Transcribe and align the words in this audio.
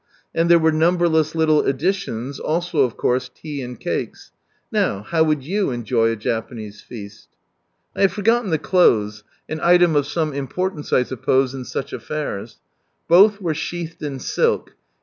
And 0.33 0.49
there 0.49 0.57
were 0.57 0.71
numberless 0.71 1.35
little 1.35 1.63
additions, 1.63 2.39
also 2.39 2.79
of 2.79 2.97
course 2.97 3.29
tea 3.29 3.61
and 3.61 3.79
cakes, 3.79 4.31
Now, 4.71 5.03
how 5.03 5.21
would 5.23 5.43
you 5.43 5.69
enjoy 5.69 6.09
a 6.09 6.15
Japanese 6.15 6.81
Feast? 6.81 7.27
I 7.95 8.01
have 8.01 8.11
forgotten 8.11 8.49
the 8.49 8.57
clothes, 8.57 9.23
an 9.47 9.59
item 9.61 9.95
of 9.95 10.07
some 10.07 10.33
importance, 10.33 10.91
I 10.91 11.03
suppose, 11.03 11.53
in 11.53 11.65
sucb 11.65 11.93
<i 11.93 11.97
affairs. 11.97 12.59
Both 13.07 13.39
were 13.41 13.53
sheathed 13.53 14.01
in 14.01 14.17
silk. 14.17 14.73